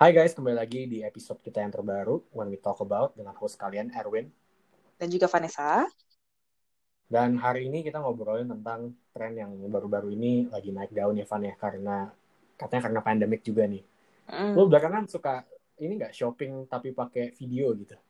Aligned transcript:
Hai 0.00 0.16
guys, 0.16 0.32
kembali 0.32 0.56
lagi 0.56 0.88
di 0.88 1.04
episode 1.04 1.44
kita 1.44 1.60
yang 1.60 1.76
terbaru 1.76 2.24
When 2.32 2.48
We 2.48 2.56
Talk 2.56 2.80
About 2.80 3.20
dengan 3.20 3.36
host 3.36 3.60
kalian 3.60 3.92
Erwin. 3.92 4.32
Dan 4.96 5.12
juga 5.12 5.28
Vanessa. 5.28 5.84
Dan 7.04 7.36
hari 7.36 7.68
ini 7.68 7.84
kita 7.84 8.00
ngobrolin 8.00 8.48
tentang 8.48 8.96
tren 9.12 9.36
yang 9.36 9.52
baru-baru 9.68 10.08
ini 10.16 10.48
lagi 10.48 10.72
naik 10.72 10.96
daun 10.96 11.20
ya 11.20 11.28
Van 11.28 11.44
ya 11.44 11.52
karena 11.52 12.08
katanya 12.56 12.82
karena 12.88 13.00
pandemik 13.04 13.44
juga 13.44 13.68
nih. 13.68 13.84
Mm. 14.24 14.56
Lo 14.56 14.72
belakangan 14.72 15.04
suka 15.04 15.44
ini 15.76 16.00
nggak 16.00 16.16
shopping 16.16 16.64
tapi 16.64 16.96
pakai 16.96 17.36
video 17.36 17.76
gitu? 17.76 18.00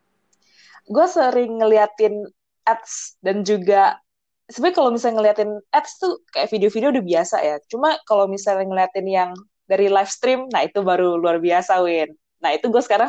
Gue 0.87 1.11
sering 1.11 1.59
ngeliatin 1.59 2.23
ads 2.71 3.19
dan 3.19 3.43
juga 3.43 3.99
sebenarnya 4.47 4.79
kalau 4.79 4.95
misalnya 4.95 5.17
ngeliatin 5.19 5.59
ads 5.75 5.99
tuh 5.99 6.23
kayak 6.31 6.55
video-video 6.55 6.95
udah 6.95 7.03
biasa 7.03 7.37
ya. 7.43 7.59
Cuma 7.67 7.99
kalau 8.07 8.31
misalnya 8.31 8.71
ngeliatin 8.71 9.11
yang 9.11 9.35
dari 9.71 9.87
live 9.87 10.11
stream, 10.11 10.51
nah 10.51 10.67
itu 10.67 10.83
baru 10.83 11.15
luar 11.15 11.39
biasa, 11.39 11.79
Win. 11.87 12.11
Nah 12.43 12.51
itu 12.57 12.67
gue 12.67 12.83
sekarang 12.83 13.07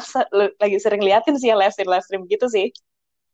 lagi 0.61 0.77
sering 0.77 1.01
liatin 1.01 1.33
sih 1.41 1.49
yang 1.49 1.57
live 1.57 1.73
stream 1.73 1.89
live 1.89 2.05
stream 2.05 2.23
gitu 2.29 2.45
sih. 2.45 2.69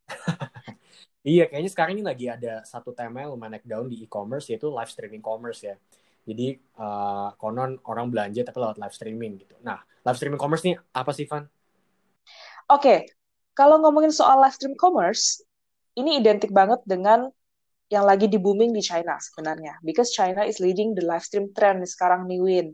iya, 1.28 1.52
kayaknya 1.52 1.72
sekarang 1.76 2.00
ini 2.00 2.04
lagi 2.08 2.32
ada 2.32 2.64
satu 2.64 2.96
tema 2.96 3.28
yang 3.28 3.36
lumayan 3.36 3.60
naik 3.60 3.68
daun 3.68 3.92
di 3.92 4.08
e-commerce 4.08 4.48
yaitu 4.48 4.72
live 4.72 4.88
streaming 4.88 5.20
commerce 5.20 5.60
ya. 5.68 5.76
Jadi 6.24 6.60
uh, 6.80 7.36
konon 7.36 7.80
orang 7.84 8.08
belanja 8.08 8.48
tapi 8.48 8.60
lewat 8.64 8.80
live 8.80 8.96
streaming 8.96 9.44
gitu. 9.44 9.56
Nah, 9.64 9.84
live 10.08 10.16
streaming 10.16 10.40
commerce 10.40 10.64
nih 10.64 10.80
apa 10.96 11.12
sih, 11.12 11.28
Van? 11.28 11.44
Oke, 11.44 12.84
okay. 12.84 13.00
kalau 13.56 13.80
ngomongin 13.80 14.12
soal 14.12 14.40
live 14.44 14.56
stream 14.56 14.76
commerce, 14.76 15.40
ini 15.96 16.20
identik 16.20 16.52
banget 16.52 16.84
dengan 16.84 17.32
yang 17.88 18.04
lagi 18.04 18.28
di 18.28 18.36
booming 18.36 18.76
di 18.76 18.84
China 18.84 19.16
sebenarnya. 19.16 19.80
Because 19.80 20.12
China 20.12 20.44
is 20.44 20.60
leading 20.60 20.92
the 20.92 21.04
live 21.08 21.24
stream 21.24 21.56
trend 21.56 21.80
sekarang 21.88 22.28
nih, 22.28 22.44
Win. 22.44 22.68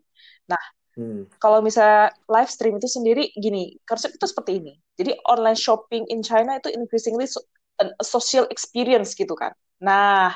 Nah, 0.48 0.64
hmm. 1.00 1.30
kalau 1.40 1.64
misalnya 1.64 2.12
live 2.28 2.52
stream 2.52 2.76
itu 2.80 2.90
sendiri 2.90 3.32
gini, 3.38 3.78
konsep 3.88 4.16
itu 4.16 4.26
seperti 4.28 4.60
ini. 4.60 4.74
Jadi 5.00 5.18
online 5.30 5.58
shopping 5.58 6.08
in 6.12 6.22
China 6.22 6.60
itu 6.60 6.70
increasingly 6.72 7.26
so, 7.26 7.42
a 7.82 8.06
social 8.06 8.46
experience 8.54 9.18
gitu 9.18 9.34
kan. 9.34 9.52
Nah, 9.84 10.32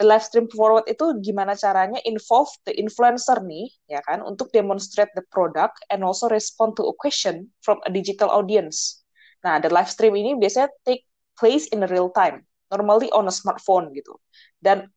the 0.00 0.04
live 0.06 0.26
stream 0.26 0.50
forward 0.50 0.86
itu 0.90 1.14
gimana 1.22 1.54
caranya 1.54 2.02
involve 2.02 2.50
the 2.66 2.74
influencer 2.74 3.38
nih, 3.44 3.70
ya 3.86 4.02
kan, 4.02 4.24
untuk 4.26 4.50
demonstrate 4.50 5.12
the 5.14 5.22
product 5.30 5.78
and 5.92 6.02
also 6.02 6.26
respond 6.26 6.74
to 6.74 6.86
a 6.90 6.94
question 6.98 7.46
from 7.62 7.78
a 7.86 7.90
digital 7.92 8.26
audience. 8.26 9.06
Nah, 9.46 9.62
the 9.62 9.70
live 9.70 9.86
stream 9.86 10.18
ini 10.18 10.34
biasanya 10.34 10.72
take 10.82 11.06
place 11.38 11.70
in 11.70 11.86
real 11.86 12.10
time, 12.10 12.42
normally 12.74 13.06
on 13.14 13.30
a 13.30 13.34
smartphone 13.34 13.94
gitu. 13.94 14.18
Dan 14.58 14.90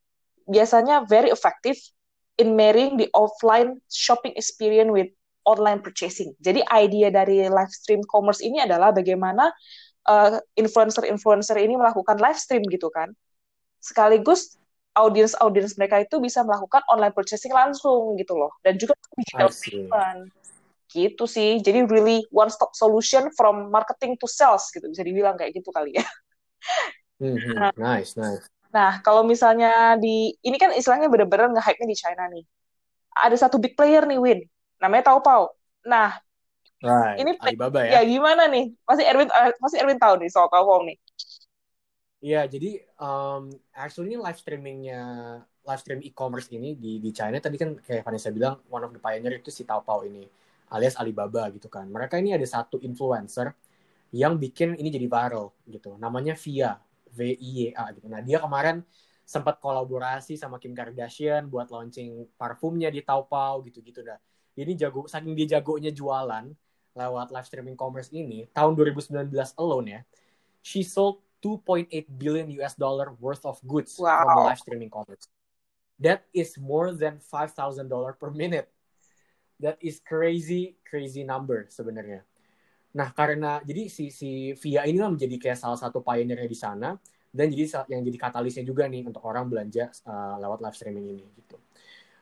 biasanya 0.49 1.05
very 1.05 1.29
effective 1.29 1.77
in 2.37 2.55
marrying 2.55 2.95
the 2.95 3.09
offline 3.11 3.81
shopping 3.91 4.31
experience 4.39 4.91
with 4.91 5.09
online 5.43 5.81
purchasing. 5.81 6.31
Jadi 6.39 6.61
idea 6.69 7.09
dari 7.09 7.49
live 7.49 7.73
stream 7.73 8.05
commerce 8.05 8.39
ini 8.45 8.61
adalah 8.61 8.93
bagaimana 8.93 9.49
uh, 10.05 10.37
influencer-influencer 10.55 11.57
ini 11.57 11.75
melakukan 11.75 12.21
live 12.21 12.37
stream 12.37 12.63
gitu 12.69 12.87
kan. 12.93 13.11
Sekaligus 13.81 14.57
audience-audience 14.93 15.79
mereka 15.79 16.03
itu 16.03 16.19
bisa 16.21 16.43
melakukan 16.45 16.83
online 16.91 17.15
purchasing 17.15 17.51
langsung 17.51 18.13
gitu 18.19 18.37
loh. 18.37 18.53
Dan 18.61 18.77
juga 18.77 18.93
digital 19.17 19.49
payment. 19.49 20.29
Gitu 20.91 21.23
sih. 21.25 21.57
Jadi 21.63 21.87
really 21.87 22.21
one 22.29 22.51
stop 22.51 22.75
solution 22.77 23.31
from 23.33 23.71
marketing 23.73 24.19
to 24.19 24.27
sales 24.29 24.69
gitu 24.69 24.85
bisa 24.91 25.01
dibilang 25.01 25.39
kayak 25.39 25.55
gitu 25.57 25.71
kali 25.73 25.95
ya. 25.97 26.05
Mm 27.21 27.37
-hmm. 27.37 27.69
Nice, 27.77 28.17
nice. 28.17 28.45
Nah, 28.71 29.03
kalau 29.03 29.27
misalnya 29.27 29.99
di 29.99 30.31
ini 30.39 30.55
kan 30.55 30.71
istilahnya 30.71 31.11
bener-bener 31.11 31.51
nge-hype-nya 31.51 31.87
di 31.87 31.97
China 31.99 32.23
nih. 32.31 32.43
Ada 33.11 33.47
satu 33.47 33.59
big 33.59 33.75
player 33.75 34.07
nih, 34.07 34.19
Win. 34.19 34.39
Namanya 34.79 35.11
Taobao. 35.11 35.51
Nah, 35.83 36.15
right. 36.79 37.19
ini 37.19 37.35
Alibaba 37.43 37.83
ya. 37.83 37.99
Ya 37.99 38.01
gimana 38.07 38.47
nih? 38.47 38.71
Masih 38.87 39.05
Erwin 39.05 39.29
uh, 39.29 39.51
masih 39.59 39.77
Erwin 39.83 39.99
tahu 39.99 40.15
nih 40.23 40.29
soal 40.31 40.47
Taobao 40.47 40.87
nih. 40.87 40.97
Iya, 42.21 42.45
jadi 42.45 42.85
um, 43.01 43.49
actually 43.73 44.13
ini 44.13 44.21
live 44.21 44.37
streamingnya 44.37 45.01
live 45.65 45.81
stream 45.81 46.01
e-commerce 46.05 46.49
ini 46.53 46.77
di 46.77 47.01
di 47.01 47.09
China 47.09 47.37
tadi 47.41 47.57
kan 47.57 47.77
kayak 47.81 48.05
Vanessa 48.05 48.29
bilang 48.29 48.61
one 48.69 48.85
of 48.85 48.93
the 48.93 49.01
pioneer 49.01 49.41
itu 49.41 49.49
si 49.49 49.65
Taobao 49.65 50.05
ini 50.05 50.25
alias 50.71 50.95
Alibaba 50.95 51.49
gitu 51.51 51.67
kan. 51.67 51.89
Mereka 51.89 52.21
ini 52.21 52.37
ada 52.37 52.45
satu 52.47 52.79
influencer 52.79 53.51
yang 54.15 54.37
bikin 54.39 54.77
ini 54.79 54.87
jadi 54.93 55.07
viral 55.09 55.51
gitu. 55.67 55.97
Namanya 55.99 56.37
Via. 56.39 56.77
V-I-Y-A 57.11 57.85
gitu. 57.99 58.07
Nah 58.07 58.23
dia 58.23 58.39
kemarin 58.39 58.83
sempat 59.31 59.63
kolaborasi 59.63 60.35
sama 60.35 60.59
Kim 60.59 60.75
Kardashian 60.75 61.47
buat 61.47 61.71
launching 61.71 62.27
parfumnya 62.35 62.91
di 62.91 62.99
Taobao 62.99 63.63
gitu-gitu 63.63 64.03
dah. 64.03 64.19
Ini 64.59 64.75
jago, 64.75 65.07
saking 65.07 65.31
dia 65.31 65.59
jagonya 65.59 65.95
jualan 65.95 66.51
lewat 66.91 67.31
live 67.31 67.47
streaming 67.47 67.79
commerce 67.79 68.11
ini, 68.11 68.51
tahun 68.51 68.75
2019 68.75 69.31
alone 69.55 69.87
ya, 69.87 70.01
she 70.59 70.83
sold 70.83 71.23
2.8 71.39 71.87
billion 72.19 72.51
US 72.61 72.75
dollar 72.75 73.15
worth 73.17 73.47
of 73.47 73.57
goods 73.63 73.95
wow. 73.95 74.27
from 74.27 74.51
live 74.51 74.59
streaming 74.59 74.91
commerce. 74.91 75.25
That 76.01 76.27
is 76.35 76.59
more 76.59 76.91
than 76.91 77.23
$5,000 77.23 77.87
per 78.19 78.29
minute. 78.33 78.67
That 79.61 79.77
is 79.79 80.01
crazy, 80.01 80.81
crazy 80.83 81.21
number 81.23 81.69
sebenarnya. 81.69 82.25
Nah, 82.91 83.09
karena 83.15 83.63
jadi 83.63 83.87
si 83.87 84.11
si 84.11 84.51
Via 84.59 84.83
ini 84.83 84.99
lah 84.99 85.11
menjadi 85.11 85.35
kayak 85.39 85.59
salah 85.59 85.79
satu 85.79 86.03
pioneernya 86.03 86.49
di 86.49 86.57
sana 86.57 86.91
dan 87.31 87.47
jadi 87.47 87.87
yang 87.87 88.03
jadi 88.03 88.17
katalisnya 88.19 88.67
juga 88.67 88.83
nih 88.91 89.07
untuk 89.07 89.23
orang 89.23 89.47
belanja 89.47 89.87
uh, 90.03 90.35
lewat 90.43 90.59
live 90.59 90.75
streaming 90.75 91.05
ini 91.15 91.25
gitu. 91.39 91.55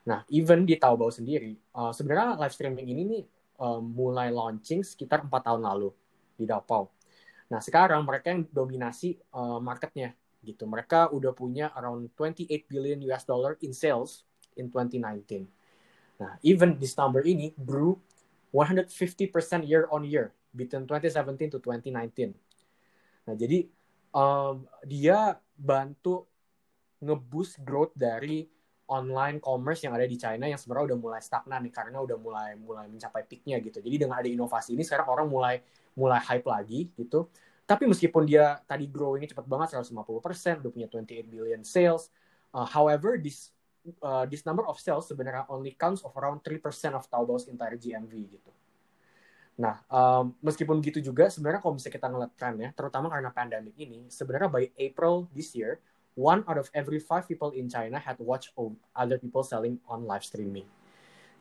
Nah, 0.05 0.21
even 0.29 0.69
di 0.69 0.77
Taobao 0.77 1.09
sendiri, 1.09 1.57
uh, 1.73 1.89
sebenarnya 1.89 2.37
live 2.37 2.53
streaming 2.53 2.87
ini 2.93 3.01
nih 3.09 3.23
uh, 3.57 3.81
mulai 3.81 4.29
launching 4.29 4.85
sekitar 4.85 5.25
empat 5.25 5.49
tahun 5.49 5.65
lalu 5.65 5.89
di 6.37 6.45
Taobao. 6.45 6.93
Nah, 7.49 7.57
sekarang 7.57 8.05
mereka 8.05 8.29
yang 8.29 8.45
dominasi 8.53 9.17
uh, 9.33 9.57
marketnya 9.57 10.13
gitu. 10.45 10.69
Mereka 10.69 11.09
udah 11.09 11.33
punya 11.33 11.73
around 11.73 12.13
28 12.13 12.69
billion 12.69 13.01
US 13.09 13.25
dollar 13.25 13.57
in 13.65 13.73
sales 13.73 14.21
in 14.53 14.69
2019. 14.69 15.49
Nah, 16.21 16.37
even 16.45 16.77
this 16.77 16.93
number 16.93 17.25
ini 17.25 17.57
grew 17.57 17.97
150% 18.53 19.65
year 19.65 19.89
on 19.89 20.05
year 20.05 20.29
between 20.51 20.85
2017 20.85 21.55
to 21.55 21.59
2019. 21.61 22.33
Nah, 23.29 23.35
jadi 23.37 23.69
um, 24.13 24.65
dia 24.85 25.37
bantu 25.53 26.25
ngeboost 26.99 27.63
growth 27.63 27.95
dari 27.95 28.47
online 28.89 29.37
commerce 29.37 29.85
yang 29.85 29.93
ada 29.93 30.09
di 30.09 30.17
China 30.17 30.49
yang 30.49 30.57
sebenarnya 30.57 30.93
udah 30.93 30.99
mulai 30.99 31.21
stagnan 31.21 31.61
nih 31.61 31.73
karena 31.73 32.01
udah 32.01 32.17
mulai 32.17 32.57
mulai 32.57 32.89
mencapai 32.89 33.23
peaknya 33.29 33.61
gitu. 33.61 33.79
Jadi 33.79 33.95
dengan 34.01 34.17
ada 34.17 34.25
inovasi 34.25 34.73
ini 34.73 34.81
sekarang 34.81 35.07
orang 35.07 35.27
mulai 35.29 35.61
mulai 35.93 36.17
hype 36.17 36.47
lagi 36.49 36.89
gitu. 36.97 37.29
Tapi 37.69 37.85
meskipun 37.85 38.25
dia 38.25 38.57
tadi 38.65 38.89
growingnya 38.89 39.29
cepat 39.29 39.45
banget 39.45 39.77
150%, 39.77 40.65
udah 40.65 40.71
punya 40.73 40.87
28 40.89 41.29
billion 41.29 41.61
sales. 41.61 42.09
Uh, 42.49 42.65
however, 42.65 43.21
this 43.21 43.53
uh, 44.01 44.25
this 44.25 44.41
number 44.41 44.65
of 44.65 44.81
sales 44.81 45.05
sebenarnya 45.05 45.45
only 45.53 45.77
counts 45.77 46.01
of 46.01 46.09
around 46.17 46.41
3% 46.41 46.57
of 46.97 47.05
Taobao's 47.05 47.45
entire 47.45 47.77
GMV 47.77 48.13
gitu. 48.25 48.51
Nah, 49.59 49.83
um, 49.91 50.31
meskipun 50.39 50.79
gitu 50.79 51.03
juga, 51.03 51.27
sebenarnya 51.27 51.59
kalau 51.59 51.75
misalnya 51.75 51.95
kita 51.99 52.07
ngeliat 52.07 52.31
tren 52.39 52.55
ya, 52.63 52.69
terutama 52.71 53.11
karena 53.11 53.27
pandemic 53.27 53.75
ini, 53.75 54.07
sebenarnya 54.07 54.47
by 54.47 54.71
April 54.79 55.27
this 55.35 55.51
year, 55.51 55.83
one 56.15 56.47
out 56.47 56.55
of 56.55 56.71
every 56.71 57.03
five 57.03 57.27
people 57.27 57.51
in 57.51 57.67
China 57.67 57.99
had 57.99 58.15
watched 58.23 58.55
other 58.95 59.19
people 59.19 59.43
selling 59.43 59.75
on 59.91 60.07
live 60.07 60.23
streaming. 60.23 60.63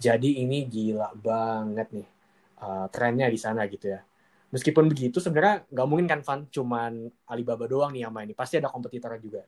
Jadi 0.02 0.42
ini 0.42 0.66
gila 0.66 1.14
banget 1.14 1.94
nih 1.94 2.08
uh, 2.58 2.86
trennya 2.90 3.30
di 3.30 3.38
sana 3.38 3.70
gitu 3.70 3.94
ya. 3.94 4.02
Meskipun 4.48 4.88
begitu, 4.88 5.20
sebenarnya 5.20 5.68
nggak 5.68 5.86
mungkin 5.86 6.08
kan 6.08 6.20
Van 6.24 6.40
cuman 6.48 7.12
Alibaba 7.28 7.68
doang 7.68 7.92
nih 7.92 8.08
yang 8.08 8.14
main. 8.14 8.32
Pasti 8.32 8.56
ada 8.56 8.72
kompetitornya 8.72 9.20
juga. 9.20 9.42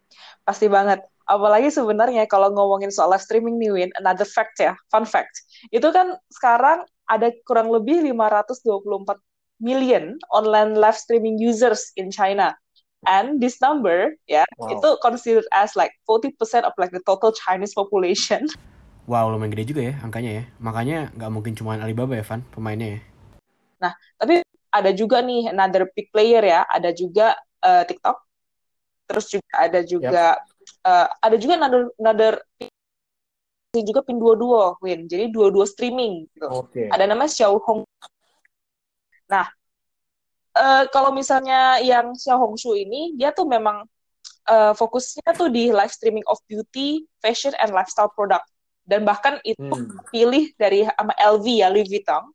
Pasti 0.44 0.68
banget. 0.68 1.00
Apalagi 1.24 1.72
sebenarnya 1.72 2.28
kalau 2.28 2.52
ngomongin 2.52 2.92
soal 2.92 3.08
live 3.08 3.24
streaming 3.24 3.56
nih 3.56 3.70
Win, 3.72 3.90
another 3.96 4.28
fact 4.28 4.60
ya, 4.60 4.76
fun 4.92 5.08
fact. 5.08 5.46
Itu 5.72 5.88
kan 5.88 6.20
sekarang 6.28 6.84
ada 7.10 7.34
kurang 7.44 7.74
lebih 7.74 8.06
524 8.06 9.18
million 9.60 10.16
online 10.30 10.78
live 10.78 10.96
streaming 10.96 11.36
users 11.36 11.90
in 11.98 12.08
China. 12.08 12.54
And 13.08 13.40
this 13.40 13.58
number, 13.64 14.12
ya, 14.28 14.44
yeah, 14.44 14.46
wow. 14.60 14.76
itu 14.76 14.88
considered 15.00 15.48
as 15.56 15.72
like 15.72 15.96
40% 16.04 16.36
of 16.68 16.76
like 16.76 16.92
the 16.92 17.00
total 17.08 17.32
Chinese 17.32 17.72
population. 17.72 18.44
Wow, 19.08 19.32
lumayan 19.32 19.56
gede 19.56 19.72
juga 19.72 19.82
ya 19.90 19.94
angkanya 20.04 20.30
ya. 20.30 20.44
Makanya 20.60 20.98
nggak 21.16 21.30
mungkin 21.32 21.52
cuma 21.56 21.80
Alibaba 21.80 22.14
ya, 22.14 22.24
Van, 22.24 22.44
pemainnya 22.52 22.88
ya. 22.94 23.00
Nah, 23.80 23.92
tapi 24.20 24.44
ada 24.68 24.90
juga 24.92 25.24
nih 25.24 25.48
another 25.48 25.88
big 25.96 26.12
player 26.12 26.44
ya, 26.44 26.68
ada 26.68 26.92
juga 26.92 27.40
uh, 27.64 27.82
TikTok. 27.88 28.20
Terus 29.08 29.26
juga 29.32 29.52
ada 29.56 29.80
juga 29.80 30.26
yep. 30.38 30.84
uh, 30.84 31.08
ada 31.24 31.36
juga 31.40 31.52
another 31.56 31.82
another 31.98 32.32
juga 33.78 34.02
pin 34.02 34.18
dua 34.18 34.34
dua 34.34 34.62
Win 34.82 35.06
jadi 35.06 35.30
dua 35.30 35.54
dua 35.54 35.62
streaming 35.62 36.26
gitu. 36.34 36.46
Okay. 36.66 36.90
ada 36.90 37.06
nama 37.06 37.30
Xiao 37.30 37.62
Hong 37.62 37.86
nah 39.30 39.46
uh, 40.58 40.84
kalau 40.90 41.14
misalnya 41.14 41.78
yang 41.78 42.10
Xiao 42.18 42.38
Hong 42.40 42.58
Shu 42.58 42.74
ini 42.74 43.14
dia 43.14 43.30
tuh 43.30 43.46
memang 43.46 43.86
uh, 44.50 44.72
fokusnya 44.74 45.30
tuh 45.38 45.48
di 45.52 45.70
live 45.70 45.92
streaming 45.92 46.26
of 46.26 46.38
beauty 46.50 47.06
fashion 47.22 47.54
and 47.62 47.70
lifestyle 47.70 48.10
product. 48.10 48.46
Dan 48.88 49.06
bahkan 49.06 49.38
itu 49.46 49.62
hmm. 49.62 50.10
pilih 50.10 50.50
dari 50.58 50.82
sama 50.82 51.14
LV 51.20 51.46
ya 51.46 51.70
Louis 51.70 51.86
Vuitton. 51.86 52.26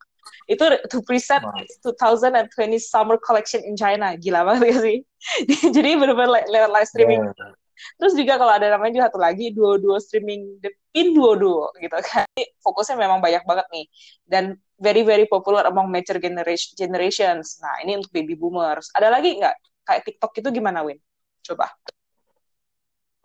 Itu 0.47 0.63
to 0.87 1.01
present 1.03 1.43
2020 1.83 2.79
summer 2.79 3.17
collection 3.19 3.59
in 3.65 3.75
China. 3.75 4.15
Gila 4.15 4.45
banget 4.45 4.71
gak 4.71 4.81
sih? 4.85 4.97
Jadi 5.75 5.89
benar-benar 5.99 6.47
lewat 6.47 6.69
live 6.71 6.89
streaming. 6.89 7.21
Yeah. 7.27 7.53
Terus 7.99 8.13
juga 8.15 8.39
kalau 8.39 8.53
ada 8.55 8.71
namanya 8.71 8.91
juga 8.99 9.05
satu 9.11 9.19
lagi 9.21 9.51
duo-duo 9.51 9.97
streaming 9.99 10.59
the 10.63 10.71
pin 10.95 11.11
duo-duo 11.11 11.75
gitu 11.79 11.97
kan. 11.99 12.27
Fokusnya 12.63 12.95
memang 12.95 13.19
banyak 13.19 13.43
banget 13.43 13.67
nih. 13.71 13.85
Dan 14.23 14.55
very 14.79 15.03
very 15.03 15.27
popular 15.27 15.67
among 15.67 15.91
mature 15.91 16.19
generation 16.19 16.75
generations. 16.75 17.59
Nah 17.59 17.83
ini 17.83 17.99
untuk 17.99 18.11
baby 18.11 18.35
boomers. 18.35 18.91
Ada 18.95 19.11
lagi 19.11 19.35
nggak? 19.35 19.55
Kayak 19.85 20.01
TikTok 20.07 20.31
itu 20.39 20.49
gimana 20.55 20.81
Win? 20.81 20.97
Coba. 21.45 21.69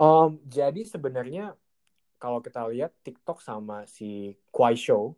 Um, 0.01 0.41
jadi 0.49 0.83
sebenarnya 0.85 1.55
kalau 2.21 2.41
kita 2.41 2.65
lihat 2.69 2.93
TikTok 3.05 3.41
sama 3.41 3.85
si 3.89 4.37
Kuai 4.53 4.77
Show 4.77 5.17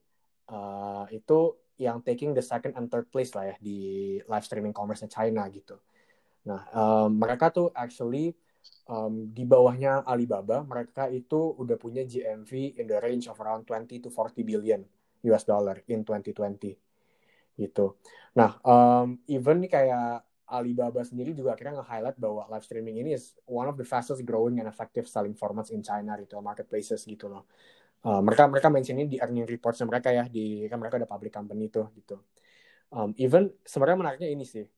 uh, 0.50 1.06
itu 1.11 1.58
yang 1.81 1.99
taking 2.05 2.31
the 2.31 2.44
second 2.44 2.79
and 2.79 2.87
third 2.87 3.11
place 3.11 3.34
lah 3.34 3.50
ya 3.50 3.56
di 3.58 4.19
live 4.23 4.46
streaming 4.46 4.75
commerce 4.75 5.02
China 5.11 5.46
gitu. 5.50 5.79
Nah, 6.46 6.67
um, 6.75 7.11
mereka 7.19 7.50
tuh 7.50 7.70
actually 7.75 8.34
um, 8.88 9.31
di 9.31 9.44
bawahnya 9.47 10.03
Alibaba, 10.06 10.62
mereka 10.67 11.06
itu 11.09 11.56
udah 11.59 11.76
punya 11.79 12.03
GMV 12.03 12.79
in 12.79 12.87
the 12.88 12.99
range 12.99 13.26
of 13.31 13.38
around 13.38 13.67
20 13.67 14.03
to 14.03 14.09
40 14.11 14.43
billion 14.43 14.81
US 15.31 15.44
dollar 15.47 15.81
in 15.87 16.03
2020 16.03 16.75
gitu. 17.61 18.00
Nah, 18.35 18.56
um, 18.64 19.20
even 19.29 19.61
nih 19.61 19.70
kayak 19.70 20.25
Alibaba 20.53 21.00
sendiri 21.00 21.32
juga 21.32 21.56
akhirnya 21.56 21.81
nge-highlight 21.81 22.19
bahwa 22.20 22.44
live 22.53 22.64
streaming 22.64 22.97
ini 23.00 23.17
is 23.17 23.32
one 23.49 23.64
of 23.69 23.76
the 23.81 23.87
fastest 23.87 24.20
growing 24.29 24.61
and 24.61 24.69
effective 24.69 25.08
selling 25.08 25.32
formats 25.32 25.73
in 25.73 25.81
China 25.81 26.12
retail 26.17 26.44
marketplaces 26.44 27.08
gitu 27.08 27.32
loh. 27.32 27.49
Uh, 28.03 28.19
mereka 28.19 28.50
mereka 28.50 28.69
mention 28.69 28.99
ini 28.99 29.17
di 29.17 29.19
earning 29.23 29.47
reports 29.47 29.79
mereka 29.87 30.11
ya 30.11 30.26
di 30.26 30.67
kan 30.67 30.76
mereka 30.76 30.99
ada 30.99 31.08
public 31.08 31.32
company 31.32 31.70
tuh 31.73 31.88
gitu. 31.97 32.20
Um, 32.93 33.17
even 33.17 33.49
sebenarnya 33.65 33.99
menariknya 34.05 34.29
ini 34.29 34.44
sih 34.44 34.69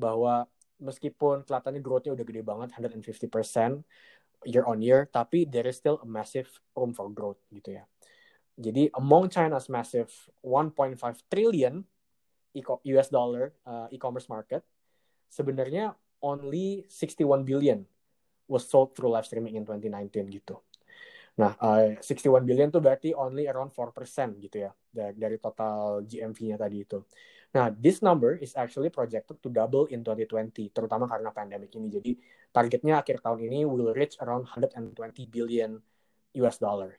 bahwa 0.00 0.48
meskipun 0.80 1.44
kelihatannya 1.44 1.80
growth-nya 1.84 2.12
udah 2.16 2.26
gede 2.26 2.42
banget 2.42 2.68
150% 2.74 4.48
year 4.48 4.64
on 4.64 4.80
year 4.80 5.04
tapi 5.12 5.44
there 5.44 5.68
is 5.68 5.76
still 5.76 6.00
a 6.00 6.08
massive 6.08 6.48
room 6.72 6.96
for 6.96 7.12
growth 7.12 7.40
gitu 7.52 7.76
ya. 7.80 7.84
Jadi 8.60 8.92
among 8.96 9.32
China's 9.32 9.68
massive 9.72 10.10
1.5 10.44 10.96
trillion 11.28 11.80
US 12.58 13.08
dollar 13.08 13.54
uh, 13.64 13.86
e-commerce 13.92 14.26
market 14.26 14.64
sebenarnya 15.30 15.94
only 16.20 16.84
61 16.88 17.46
billion 17.46 17.86
was 18.50 18.66
sold 18.66 18.92
through 18.92 19.14
live 19.14 19.24
streaming 19.24 19.54
in 19.54 19.64
2019 19.64 20.28
gitu. 20.34 20.58
Nah, 21.38 21.54
uh, 21.62 21.96
61 22.02 22.42
billion 22.44 22.68
tuh 22.68 22.82
berarti 22.82 23.14
only 23.14 23.46
around 23.46 23.70
4% 23.72 23.94
gitu 24.42 24.66
ya 24.68 24.74
dari, 24.90 25.16
dari 25.16 25.36
total 25.38 26.02
GMV-nya 26.04 26.58
tadi 26.58 26.76
itu. 26.82 26.98
Nah, 27.50 27.70
this 27.74 27.98
number 27.98 28.38
is 28.38 28.54
actually 28.54 28.90
projected 28.94 29.42
to 29.42 29.50
double 29.50 29.90
in 29.90 30.06
2020, 30.06 30.70
terutama 30.70 31.10
karena 31.10 31.34
pandemic 31.34 31.74
ini. 31.74 31.88
Jadi, 31.90 32.12
targetnya 32.54 33.02
akhir 33.02 33.22
tahun 33.22 33.50
ini 33.50 33.66
will 33.66 33.90
reach 33.90 34.18
around 34.22 34.46
120 34.46 34.94
billion 35.26 35.78
US 36.38 36.62
dollar. 36.62 36.94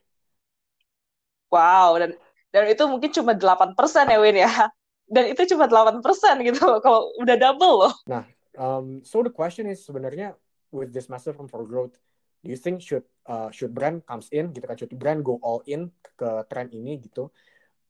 Wow, 1.52 2.00
dan 2.00 2.16
dan 2.52 2.68
itu 2.68 2.84
mungkin 2.84 3.12
cuma 3.16 3.32
8% 3.36 3.76
ya 4.12 4.20
Win 4.20 4.40
ya 4.40 4.72
dan 5.12 5.28
itu 5.28 5.42
cuma 5.54 5.68
8% 5.68 6.00
gitu 6.48 6.64
kalau 6.80 7.12
udah 7.20 7.36
double 7.36 7.74
loh. 7.86 7.94
Nah, 8.08 8.24
um, 8.56 9.04
so 9.04 9.20
the 9.20 9.30
question 9.30 9.68
is 9.68 9.84
sebenarnya 9.84 10.40
with 10.72 10.96
this 10.96 11.12
massive 11.12 11.36
room 11.36 11.52
for 11.52 11.68
growth, 11.68 11.92
do 12.40 12.48
you 12.48 12.56
think 12.56 12.80
should 12.80 13.04
uh, 13.28 13.52
should 13.52 13.76
brand 13.76 14.08
comes 14.08 14.32
in 14.32 14.56
gitu 14.56 14.64
kan 14.64 14.80
should 14.80 14.96
brand 14.96 15.20
go 15.20 15.36
all 15.44 15.60
in 15.68 15.92
ke 16.16 16.48
trend 16.48 16.72
ini 16.72 16.96
gitu? 17.04 17.28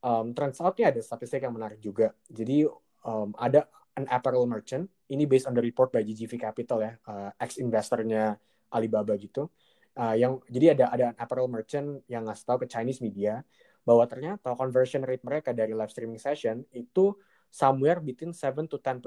Um, 0.01 0.33
turns 0.33 0.57
out 0.57 0.74
ada 0.81 0.98
statistik 0.98 1.45
yang 1.45 1.53
menarik 1.53 1.77
juga. 1.77 2.18
Jadi 2.25 2.65
um, 3.06 3.30
ada 3.38 3.69
an 3.94 4.09
apparel 4.09 4.50
merchant 4.50 4.89
ini 5.12 5.30
based 5.30 5.45
on 5.45 5.53
the 5.53 5.62
report 5.62 5.94
by 5.94 6.01
GGV 6.01 6.42
Capital 6.42 6.80
ya, 6.81 6.94
uh, 7.06 7.30
ex 7.38 7.62
investornya 7.62 8.39
Alibaba 8.71 9.13
gitu. 9.19 9.51
Uh, 9.92 10.15
yang 10.15 10.39
jadi 10.48 10.74
ada 10.74 10.86
ada 10.88 11.07
apparel 11.19 11.51
merchant 11.51 12.00
yang 12.07 12.24
ngasih 12.24 12.45
tahu 12.48 12.57
ke 12.63 12.68
Chinese 12.71 13.03
media 13.03 13.44
bahwa 13.83 14.07
ternyata 14.07 14.56
conversion 14.56 15.03
rate 15.03 15.25
mereka 15.25 15.51
dari 15.51 15.75
live 15.75 15.92
streaming 15.92 16.21
session 16.21 16.63
itu 16.71 17.12
somewhere 17.51 18.00
between 18.00 18.31
7 18.31 18.71
to 18.71 18.80
10%, 18.80 19.04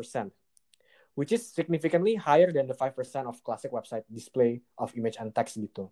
which 1.15 1.31
is 1.31 1.47
significantly 1.47 2.15
higher 2.15 2.51
than 2.51 2.67
the 2.67 2.75
5% 2.75 2.91
of 3.27 3.43
classic 3.43 3.71
website 3.71 4.03
display 4.11 4.63
of 4.79 4.91
image 4.99 5.17
and 5.19 5.35
text 5.35 5.59
gitu. 5.59 5.91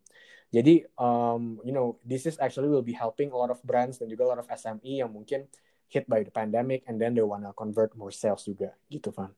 Jadi, 0.52 0.84
um, 1.00 1.62
you 1.64 1.72
know, 1.72 1.96
this 2.04 2.26
is 2.26 2.36
actually 2.42 2.68
will 2.68 2.84
be 2.84 2.92
helping 2.92 3.32
a 3.32 3.38
lot 3.38 3.48
of 3.48 3.62
brands 3.64 3.96
dan 4.02 4.10
juga 4.10 4.28
a 4.28 4.30
lot 4.36 4.40
of 4.42 4.50
SME 4.50 5.00
yang 5.00 5.10
mungkin 5.14 5.48
hit 5.88 6.04
by 6.10 6.20
the 6.26 6.32
pandemic 6.32 6.84
and 6.90 7.00
then 7.00 7.14
they 7.14 7.24
wanna 7.24 7.54
convert 7.56 7.94
more 7.96 8.12
sales 8.12 8.44
juga 8.44 8.74
gitu, 8.90 9.14
Van. 9.14 9.32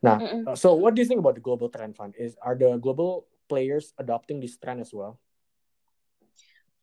Nah, 0.00 0.16
mm 0.16 0.26
-mm. 0.26 0.42
so 0.54 0.72
what 0.78 0.94
do 0.94 1.02
you 1.02 1.08
think 1.08 1.18
about 1.18 1.34
the 1.34 1.44
global 1.44 1.68
trend, 1.68 1.98
Van? 1.98 2.14
Is 2.16 2.38
are 2.40 2.54
the 2.54 2.78
global 2.78 3.26
players 3.50 3.92
adopting 3.98 4.38
this 4.38 4.56
trend 4.56 4.78
as 4.78 4.94
well? 4.94 5.18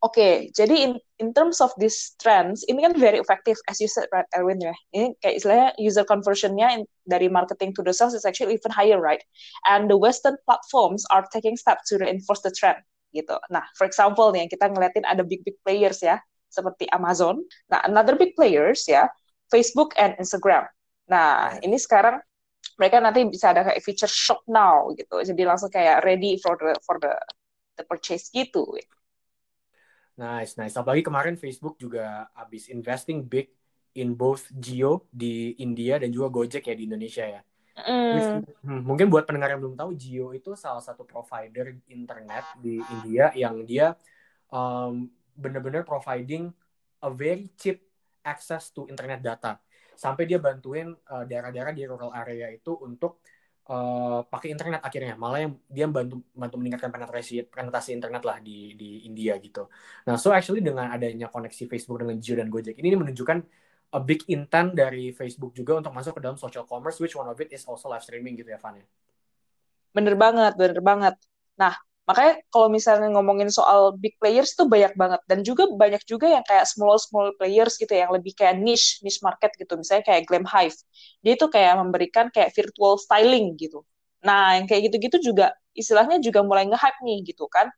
Oke, 0.04 0.20
okay, 0.20 0.36
jadi 0.52 0.76
in, 0.84 0.92
in 1.24 1.32
terms 1.32 1.64
of 1.64 1.72
these 1.80 2.12
trends, 2.20 2.68
ini 2.68 2.84
kan 2.84 2.92
very 3.00 3.24
effective, 3.24 3.56
as 3.72 3.80
you 3.80 3.88
said, 3.88 4.04
right, 4.12 4.28
Erwin 4.36 4.60
ya. 4.60 4.76
Ini 4.92 5.16
kayak 5.24 5.40
istilahnya 5.40 5.70
user 5.80 6.04
conversionnya 6.04 6.84
dari 7.08 7.32
marketing 7.32 7.72
to 7.72 7.80
the 7.80 7.96
sales 7.96 8.12
is 8.12 8.28
actually 8.28 8.60
even 8.60 8.68
higher, 8.68 9.00
right? 9.00 9.24
And 9.64 9.88
the 9.88 9.96
Western 9.96 10.36
platforms 10.44 11.08
are 11.16 11.24
taking 11.32 11.56
steps 11.56 11.88
to 11.88 12.04
reinforce 12.04 12.44
the 12.44 12.52
trend, 12.52 12.84
gitu. 13.16 13.40
Nah, 13.48 13.64
for 13.80 13.88
example 13.88 14.36
nih, 14.36 14.52
kita 14.52 14.76
ngeliatin 14.76 15.08
ada 15.08 15.24
big 15.24 15.40
big 15.48 15.56
players 15.64 16.04
ya, 16.04 16.20
seperti 16.52 16.84
Amazon. 16.92 17.40
Nah, 17.72 17.80
another 17.88 18.20
big 18.20 18.36
players 18.36 18.84
ya, 18.84 19.08
Facebook 19.56 19.96
and 19.96 20.20
Instagram. 20.20 20.68
Nah, 21.08 21.56
ini 21.64 21.80
sekarang 21.80 22.20
mereka 22.76 23.00
nanti 23.00 23.24
bisa 23.24 23.56
ada 23.56 23.72
kayak 23.72 23.80
feature 23.80 24.12
shop 24.12 24.44
now 24.52 24.92
gitu, 25.00 25.24
jadi 25.24 25.48
langsung 25.48 25.72
kayak 25.72 26.04
ready 26.04 26.36
for 26.44 26.60
the 26.60 26.76
for 26.84 27.00
the 27.00 27.16
the 27.80 27.88
purchase 27.88 28.28
gitu. 28.36 28.68
Nice, 30.14 30.54
nice. 30.62 30.78
Apalagi 30.78 31.02
kemarin 31.02 31.36
Facebook 31.36 31.82
juga 31.82 32.30
habis 32.38 32.70
investing 32.70 33.26
big 33.26 33.50
in 33.98 34.14
both 34.14 34.50
Geo 34.58 35.10
di 35.10 35.58
India 35.62 35.98
dan 35.98 36.10
juga 36.14 36.30
Gojek 36.30 36.70
ya 36.70 36.76
di 36.78 36.86
Indonesia 36.86 37.26
ya. 37.26 37.42
Mm. 37.74 38.46
Mungkin 38.86 39.10
buat 39.10 39.26
pendengar 39.26 39.54
yang 39.54 39.62
belum 39.62 39.74
tahu, 39.74 39.98
Geo 39.98 40.30
itu 40.38 40.54
salah 40.54 40.82
satu 40.82 41.02
provider 41.06 41.74
internet 41.90 42.46
di 42.62 42.78
India 42.78 43.34
yang 43.34 43.66
dia 43.66 43.98
um, 44.54 45.10
benar-benar 45.34 45.82
providing 45.82 46.54
a 47.02 47.10
very 47.10 47.50
cheap 47.58 47.82
access 48.22 48.70
to 48.70 48.86
internet 48.86 49.26
data. 49.26 49.58
Sampai 49.98 50.30
dia 50.30 50.38
bantuin 50.38 50.94
uh, 51.10 51.26
daerah-daerah 51.26 51.74
di 51.74 51.86
rural 51.90 52.14
area 52.14 52.54
itu 52.54 52.78
untuk 52.82 53.26
uh, 53.70 54.20
pakai 54.28 54.52
internet 54.52 54.82
akhirnya 54.84 55.16
malah 55.16 55.40
yang 55.44 55.54
dia 55.72 55.86
bantu 55.88 56.24
bantu 56.36 56.56
meningkatkan 56.60 56.92
penetrasi 56.92 57.48
penetrasi 57.48 57.90
internet 57.96 58.24
lah 58.28 58.38
di 58.44 58.76
di 58.76 59.08
India 59.08 59.38
gitu. 59.40 59.68
Nah 60.08 60.16
so 60.20 60.36
actually 60.36 60.60
dengan 60.60 60.92
adanya 60.92 61.28
koneksi 61.32 61.64
Facebook 61.72 62.04
dengan 62.04 62.20
Jio 62.20 62.36
dan 62.40 62.50
Gojek 62.52 62.76
ini, 62.80 62.88
ini 62.92 62.98
menunjukkan 63.00 63.38
a 63.94 64.00
big 64.02 64.26
intent 64.28 64.74
dari 64.74 65.14
Facebook 65.14 65.54
juga 65.54 65.78
untuk 65.80 65.94
masuk 65.94 66.18
ke 66.18 66.22
dalam 66.26 66.36
social 66.36 66.66
commerce 66.66 66.98
which 66.98 67.14
one 67.14 67.30
of 67.30 67.38
it 67.40 67.54
is 67.54 67.64
also 67.70 67.88
live 67.88 68.02
streaming 68.02 68.36
gitu 68.36 68.50
ya 68.52 68.60
Van 68.60 68.82
ya. 68.82 68.86
Bener 69.94 70.18
banget, 70.18 70.52
bener 70.58 70.82
banget. 70.82 71.16
Nah 71.62 71.78
makanya 72.04 72.40
kalau 72.52 72.68
misalnya 72.68 73.08
ngomongin 73.16 73.48
soal 73.48 73.96
big 73.96 74.16
players 74.20 74.52
itu 74.56 74.68
banyak 74.68 74.92
banget. 75.00 75.22
Dan 75.30 75.40
juga 75.48 75.72
banyak 75.72 76.04
juga 76.04 76.28
yang 76.28 76.44
kayak 76.44 76.68
small 76.68 77.00
small 77.00 77.32
players 77.40 77.80
gitu 77.80 77.92
ya, 77.96 78.08
yang 78.08 78.14
lebih 78.16 78.36
kayak 78.36 78.60
niche 78.60 79.00
niche 79.06 79.24
market 79.24 79.56
gitu. 79.56 79.80
Misalnya 79.80 80.04
kayak 80.04 80.28
Glam 80.28 80.44
Hive. 80.44 80.76
Dia 81.24 81.34
itu 81.40 81.48
kayak 81.48 81.74
memberikan 81.80 82.28
kayak 82.34 82.52
virtual 82.52 83.00
styling 83.00 83.56
gitu. 83.56 83.88
Nah 84.24 84.60
yang 84.60 84.68
kayak 84.68 84.92
gitu-gitu 84.92 85.32
juga 85.34 85.56
istilahnya 85.74 86.20
juga 86.20 86.44
mulai 86.44 86.68
nge-hype 86.68 87.00
nih 87.04 87.18
gitu 87.34 87.48
kan. 87.48 87.72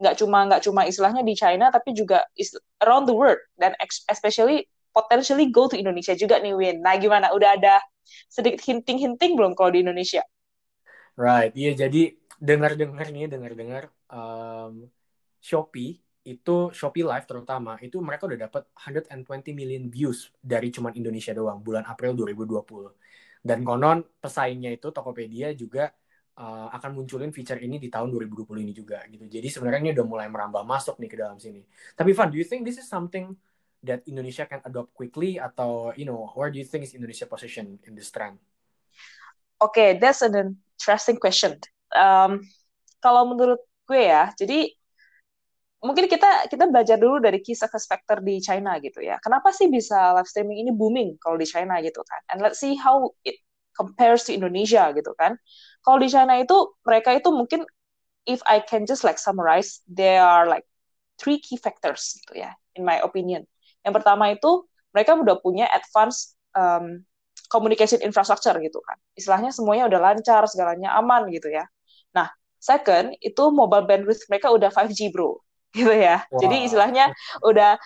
Nggak 0.00 0.14
cuma 0.20 0.38
nggak 0.48 0.62
cuma 0.64 0.80
istilahnya 0.88 1.22
di 1.24 1.34
China 1.36 1.68
tapi 1.72 1.92
juga 1.92 2.24
around 2.80 3.04
the 3.08 3.16
world. 3.16 3.40
Dan 3.60 3.76
especially 4.08 4.64
potentially 4.96 5.52
go 5.52 5.68
to 5.68 5.76
Indonesia 5.76 6.16
juga 6.16 6.40
nih 6.40 6.56
Win. 6.56 6.76
Nah 6.80 6.96
gimana? 6.96 7.28
Udah 7.36 7.60
ada 7.60 7.80
sedikit 8.32 8.64
hinting-hinting 8.64 9.36
belum 9.36 9.52
kalau 9.52 9.68
di 9.72 9.84
Indonesia? 9.84 10.24
Right. 11.16 11.52
Iya 11.56 11.88
jadi 11.88 12.12
dengar-dengar 12.40 13.06
nih 13.08 13.28
dengar-dengar 13.28 13.88
um, 14.12 14.88
Shopee 15.40 16.00
itu 16.26 16.56
Shopee 16.74 17.06
Live 17.06 17.24
terutama 17.24 17.78
itu 17.78 18.02
mereka 18.02 18.26
udah 18.26 18.50
dapat 18.50 18.66
120 18.74 19.54
million 19.54 19.86
views 19.86 20.34
dari 20.42 20.74
cuman 20.74 20.92
Indonesia 20.98 21.30
doang 21.30 21.62
bulan 21.62 21.86
April 21.86 22.18
2020 22.18 23.46
dan 23.46 23.62
konon 23.62 24.02
pesaingnya 24.18 24.74
itu 24.74 24.90
Tokopedia 24.90 25.54
juga 25.54 25.94
uh, 26.34 26.68
akan 26.74 26.98
munculin 26.98 27.30
feature 27.30 27.62
ini 27.62 27.78
di 27.78 27.86
tahun 27.86 28.10
2020 28.10 28.42
ini 28.66 28.74
juga 28.74 29.06
gitu. 29.06 29.22
Jadi 29.30 29.46
sebenarnya 29.46 29.80
ini 29.86 29.92
udah 29.94 30.06
mulai 30.06 30.26
merambah 30.26 30.66
masuk 30.66 30.98
nih 30.98 31.10
ke 31.14 31.16
dalam 31.16 31.38
sini. 31.38 31.62
Tapi 31.94 32.10
Van 32.10 32.26
do 32.26 32.42
you 32.42 32.46
think 32.46 32.66
this 32.66 32.82
is 32.82 32.90
something 32.90 33.38
that 33.86 34.02
Indonesia 34.10 34.50
can 34.50 34.58
adopt 34.66 34.90
quickly? 34.98 35.38
Atau 35.38 35.94
you 35.94 36.02
know 36.02 36.26
where 36.34 36.50
do 36.50 36.58
you 36.58 36.66
think 36.66 36.82
is 36.82 36.98
Indonesia 36.98 37.30
position 37.30 37.78
in 37.86 37.94
this 37.94 38.10
trend? 38.10 38.42
Oke, 39.62 39.78
okay, 39.78 39.90
that's 39.94 40.26
an 40.26 40.58
interesting 40.74 41.22
question 41.22 41.54
um, 41.96 42.44
kalau 43.00 43.32
menurut 43.32 43.60
gue 43.88 44.02
ya, 44.06 44.30
jadi 44.36 44.68
mungkin 45.80 46.10
kita 46.10 46.50
kita 46.50 46.66
belajar 46.66 46.98
dulu 46.98 47.22
dari 47.22 47.38
kisah 47.38 47.70
success 47.70 47.86
factor 47.86 48.18
di 48.24 48.42
China 48.42 48.76
gitu 48.82 49.00
ya. 49.04 49.16
Kenapa 49.22 49.54
sih 49.54 49.70
bisa 49.70 50.12
live 50.16 50.26
streaming 50.26 50.66
ini 50.66 50.72
booming 50.74 51.16
kalau 51.22 51.38
di 51.38 51.46
China 51.46 51.78
gitu 51.80 52.02
kan? 52.02 52.20
And 52.32 52.38
let's 52.42 52.58
see 52.58 52.74
how 52.74 53.14
it 53.22 53.38
compares 53.76 54.26
to 54.26 54.34
Indonesia 54.34 54.90
gitu 54.96 55.12
kan. 55.14 55.36
Kalau 55.84 55.98
di 56.00 56.08
China 56.10 56.34
itu 56.40 56.74
mereka 56.82 57.14
itu 57.14 57.28
mungkin 57.30 57.62
if 58.26 58.42
I 58.48 58.64
can 58.64 58.88
just 58.88 59.06
like 59.06 59.20
summarize, 59.20 59.84
there 59.86 60.24
are 60.24 60.48
like 60.50 60.66
three 61.20 61.38
key 61.38 61.60
factors 61.60 62.18
gitu 62.24 62.42
ya, 62.42 62.56
in 62.74 62.82
my 62.82 62.98
opinion. 63.04 63.46
Yang 63.86 64.02
pertama 64.02 64.34
itu 64.34 64.66
mereka 64.90 65.14
udah 65.14 65.38
punya 65.38 65.70
advance 65.70 66.34
um, 66.58 67.06
communication 67.52 68.02
infrastructure 68.02 68.56
gitu 68.58 68.82
kan. 68.82 68.98
Istilahnya 69.14 69.54
semuanya 69.54 69.86
udah 69.86 70.00
lancar, 70.02 70.42
segalanya 70.50 70.98
aman 70.98 71.30
gitu 71.30 71.52
ya. 71.52 71.68
Nah, 72.16 72.32
second 72.56 73.12
itu 73.20 73.44
mobile 73.52 73.84
bandwidth 73.84 74.24
mereka 74.32 74.48
udah 74.48 74.72
5G 74.72 75.12
bro 75.12 75.36
gitu 75.76 75.92
ya. 75.92 76.24
Wow. 76.32 76.40
Jadi 76.40 76.56
istilahnya 76.64 77.12
udah 77.44 77.76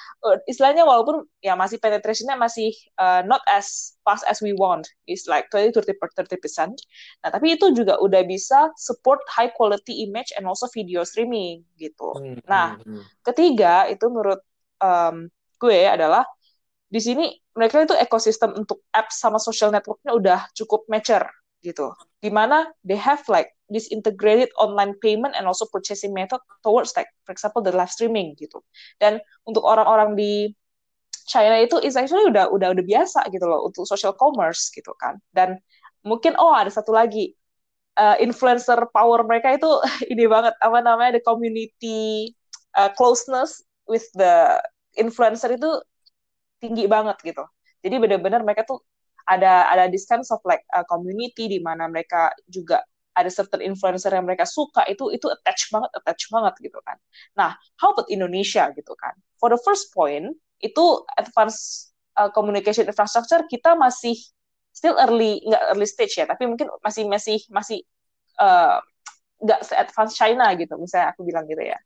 istilahnya 0.47 0.87
walaupun 0.87 1.27
ya 1.43 1.59
masih 1.59 1.83
penetrationnya 1.83 2.39
masih 2.39 2.71
uh, 3.03 3.27
not 3.27 3.43
as 3.51 3.99
fast 4.07 4.23
as 4.31 4.39
we 4.39 4.55
want, 4.55 4.87
is 5.11 5.27
like 5.27 5.51
20 5.51 5.75
30 5.75 5.99
30 5.99 6.39
percent. 6.39 6.79
Nah 7.27 7.35
tapi 7.35 7.59
itu 7.59 7.75
juga 7.75 7.99
udah 7.99 8.23
bisa 8.23 8.71
support 8.79 9.19
high 9.27 9.51
quality 9.51 10.07
image 10.07 10.31
and 10.39 10.47
also 10.47 10.71
video 10.71 11.03
streaming 11.03 11.67
gitu. 11.83 12.15
Hmm, 12.15 12.39
nah 12.47 12.79
hmm, 12.79 12.87
hmm. 12.87 13.03
ketiga 13.27 13.91
itu 13.91 14.07
menurut 14.07 14.39
um, 14.79 15.27
gue 15.59 15.83
adalah 15.91 16.23
di 16.91 16.99
sini 17.03 17.27
mereka 17.59 17.83
itu 17.83 17.95
ekosistem 17.99 18.55
untuk 18.55 18.87
apps 18.95 19.19
sama 19.19 19.43
social 19.43 19.75
networknya 19.75 20.15
udah 20.15 20.41
cukup 20.55 20.87
mature 20.87 21.27
gitu. 21.61 21.93
Di 22.21 22.29
mana 22.33 22.69
they 22.85 22.97
have 22.97 23.25
like 23.29 23.53
this 23.71 23.89
integrated 23.89 24.51
online 24.59 24.97
payment 24.99 25.39
and 25.39 25.47
also 25.47 25.65
purchasing 25.71 26.11
method 26.13 26.43
towards 26.67 26.93
like 26.99 27.09
for 27.25 27.33
example 27.33 27.63
the 27.63 27.73
live 27.73 27.93
streaming 27.93 28.35
gitu. 28.37 28.61
Dan 28.99 29.23
untuk 29.47 29.65
orang-orang 29.65 30.19
di 30.19 30.53
China 31.31 31.55
itu 31.63 31.79
is 31.81 31.95
actually 31.95 32.27
udah 32.27 32.51
udah 32.51 32.75
udah 32.75 32.85
biasa 32.85 33.31
gitu 33.31 33.47
loh 33.47 33.71
untuk 33.71 33.87
social 33.87 34.13
commerce 34.17 34.69
gitu 34.75 34.91
kan. 34.99 35.23
Dan 35.31 35.63
mungkin 36.03 36.35
oh 36.41 36.51
ada 36.51 36.73
satu 36.73 36.91
lagi 36.91 37.33
uh, 38.01 38.17
influencer 38.19 38.79
power 38.91 39.23
mereka 39.23 39.55
itu 39.55 39.71
ini 40.13 40.27
banget 40.27 40.59
apa 40.59 40.79
namanya 40.83 41.21
the 41.21 41.23
community 41.23 42.35
uh, 42.75 42.91
closeness 42.99 43.63
with 43.87 44.05
the 44.19 44.59
influencer 44.99 45.55
itu 45.55 45.71
tinggi 46.59 46.91
banget 46.91 47.17
gitu. 47.23 47.47
Jadi 47.81 47.97
benar-benar 47.97 48.45
mereka 48.45 48.69
tuh 48.69 48.85
ada 49.31 49.71
ada 49.71 49.87
this 49.87 50.11
kind 50.11 50.27
of 50.27 50.43
like 50.43 50.67
uh, 50.75 50.83
community 50.91 51.47
di 51.47 51.63
mana 51.63 51.87
mereka 51.87 52.35
juga 52.51 52.83
ada 53.15 53.31
certain 53.31 53.63
influencer 53.63 54.11
yang 54.11 54.27
mereka 54.27 54.43
suka 54.43 54.83
itu 54.91 55.15
itu 55.15 55.31
attach 55.31 55.71
banget 55.71 55.91
attach 55.95 56.23
banget 56.35 56.55
gitu 56.59 56.79
kan. 56.83 56.99
Nah, 57.39 57.55
how 57.79 57.95
about 57.95 58.11
Indonesia 58.11 58.67
gitu 58.75 58.95
kan? 58.99 59.15
For 59.39 59.55
the 59.55 59.61
first 59.63 59.95
point 59.95 60.35
itu 60.59 60.85
advance 61.15 61.91
uh, 62.19 62.31
communication 62.35 62.91
infrastructure 62.91 63.47
kita 63.47 63.79
masih 63.79 64.19
still 64.75 64.99
early 64.99 65.43
nggak 65.47 65.63
early 65.75 65.87
stage 65.87 66.19
ya, 66.19 66.27
tapi 66.27 66.51
mungkin 66.51 66.67
masih 66.83 67.07
masih 67.07 67.39
masih 67.51 67.87
uh, 68.43 68.83
nggak 69.41 69.61
se-advance 69.65 70.15
China 70.19 70.53
gitu, 70.59 70.77
misalnya 70.77 71.17
aku 71.17 71.25
bilang 71.25 71.49
gitu 71.49 71.65
ya. 71.65 71.79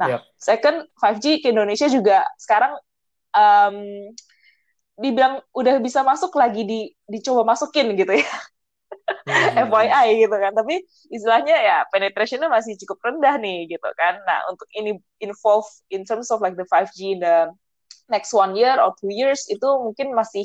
Nah, 0.00 0.18
yep. 0.18 0.20
second 0.40 0.88
5G 0.96 1.44
ke 1.44 1.52
Indonesia 1.52 1.86
juga 1.86 2.24
sekarang 2.40 2.72
um, 3.36 3.76
dibilang 4.96 5.40
udah 5.56 5.80
bisa 5.80 6.04
masuk 6.04 6.36
lagi 6.36 6.62
di 6.68 6.80
dicoba 7.08 7.42
masukin 7.46 7.96
gitu 7.96 8.12
ya. 8.16 8.28
Hmm. 9.26 9.66
FYI 9.70 10.26
gitu 10.26 10.36
kan. 10.36 10.52
Tapi 10.52 10.84
istilahnya 11.10 11.56
ya 11.56 11.76
penetrationnya 11.88 12.48
masih 12.52 12.76
cukup 12.84 13.00
rendah 13.02 13.40
nih 13.40 13.70
gitu 13.70 13.88
kan. 13.96 14.20
Nah, 14.24 14.46
untuk 14.52 14.68
ini 14.76 14.98
involve 15.22 15.66
in 15.88 16.04
terms 16.04 16.28
of 16.28 16.42
like 16.44 16.58
the 16.58 16.66
5G 16.68 17.18
in 17.18 17.20
the 17.22 17.50
next 18.10 18.34
one 18.34 18.52
year 18.58 18.76
or 18.76 18.92
two 19.00 19.08
years 19.08 19.46
itu 19.48 19.64
mungkin 19.64 20.12
masih 20.12 20.44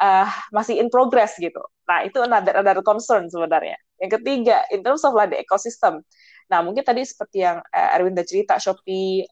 uh, 0.00 0.28
masih 0.52 0.80
in 0.80 0.88
progress 0.88 1.36
gitu. 1.36 1.60
Nah, 1.86 2.02
itu 2.02 2.18
another 2.22 2.56
another 2.56 2.82
concern 2.82 3.28
sebenarnya. 3.28 3.76
Yang 4.00 4.20
ketiga, 4.20 4.64
in 4.72 4.84
terms 4.84 5.04
of 5.04 5.16
like 5.16 5.32
the 5.32 5.38
ecosystem. 5.40 6.04
Nah, 6.46 6.62
mungkin 6.62 6.86
tadi 6.86 7.02
seperti 7.02 7.42
yang 7.42 7.58
uh, 7.58 7.94
Erwin 7.98 8.14
udah 8.14 8.26
cerita, 8.26 8.54
Shopee 8.60 9.26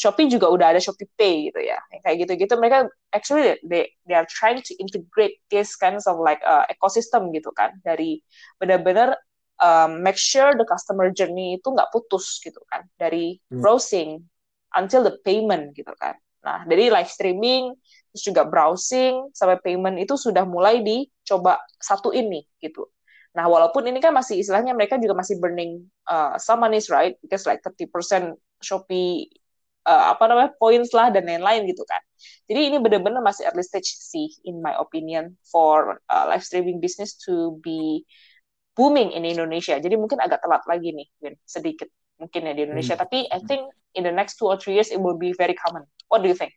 Shopee 0.00 0.32
juga 0.32 0.48
udah 0.48 0.72
ada 0.72 0.80
Shopee 0.80 1.08
Pay 1.14 1.52
gitu 1.52 1.60
ya. 1.60 1.76
Kayak 2.04 2.26
gitu-gitu 2.26 2.54
mereka 2.56 2.88
actually 3.12 3.60
they 3.66 3.92
they 4.08 4.16
are 4.16 4.28
trying 4.28 4.64
to 4.64 4.72
integrate 4.80 5.36
this 5.52 5.76
kinds 5.76 6.08
of 6.08 6.16
like 6.16 6.40
uh, 6.42 6.64
ecosystem 6.72 7.28
gitu 7.36 7.52
kan 7.52 7.76
dari 7.84 8.24
benar-benar 8.56 9.20
um, 9.60 10.00
make 10.00 10.16
sure 10.16 10.56
the 10.56 10.64
customer 10.64 11.12
journey 11.12 11.60
itu 11.60 11.68
nggak 11.68 11.92
putus 11.92 12.40
gitu 12.40 12.58
kan 12.72 12.88
dari 12.96 13.36
hmm. 13.52 13.60
browsing 13.60 14.24
until 14.74 15.04
the 15.04 15.14
payment 15.22 15.76
gitu 15.76 15.92
kan. 16.00 16.16
Nah, 16.40 16.64
dari 16.64 16.88
live 16.88 17.10
streaming 17.12 17.76
terus 18.10 18.24
juga 18.26 18.42
browsing 18.42 19.30
sampai 19.36 19.60
payment 19.62 20.00
itu 20.00 20.18
sudah 20.18 20.42
mulai 20.42 20.82
dicoba 20.82 21.60
satu 21.78 22.10
ini 22.10 22.42
gitu. 22.58 22.88
Nah, 23.30 23.46
walaupun 23.46 23.86
ini 23.86 24.02
kan 24.02 24.10
masih 24.10 24.42
istilahnya 24.42 24.74
mereka 24.74 24.98
juga 24.98 25.14
masih 25.14 25.38
burning 25.38 25.86
uh, 26.10 26.34
some 26.40 26.58
money 26.58 26.82
right 26.90 27.14
because 27.22 27.46
like 27.46 27.62
30% 27.62 27.86
Shopee 28.58 29.30
uh, 29.86 30.12
apa 30.12 30.24
namanya 30.28 30.50
points 30.56 30.92
lah 30.92 31.08
dan 31.08 31.24
lain-lain 31.28 31.68
gitu 31.68 31.84
kan. 31.88 32.00
Jadi 32.50 32.74
ini 32.74 32.76
benar-benar 32.82 33.22
masih 33.24 33.48
early 33.48 33.64
stage 33.64 33.88
sih 33.88 34.28
in 34.44 34.60
my 34.60 34.74
opinion 34.76 35.36
for 35.46 36.02
uh, 36.10 36.24
live 36.28 36.44
streaming 36.44 36.82
business 36.82 37.16
to 37.16 37.56
be 37.64 38.04
booming 38.74 39.12
in 39.12 39.24
Indonesia. 39.24 39.76
Jadi 39.78 39.94
mungkin 39.96 40.20
agak 40.20 40.42
telat 40.44 40.64
lagi 40.66 40.92
nih, 40.92 41.08
Win, 41.22 41.34
sedikit 41.46 41.88
mungkin 42.20 42.48
ya 42.48 42.52
di 42.52 42.62
Indonesia. 42.68 42.96
Hmm. 42.96 43.02
Tapi 43.06 43.18
I 43.32 43.40
think 43.44 43.68
in 43.96 44.04
the 44.04 44.14
next 44.14 44.36
two 44.36 44.48
or 44.48 44.56
three 44.60 44.76
years 44.76 44.92
it 44.92 45.00
will 45.00 45.16
be 45.16 45.32
very 45.36 45.56
common. 45.56 45.88
What 46.12 46.20
do 46.20 46.28
you 46.28 46.36
think? 46.36 46.52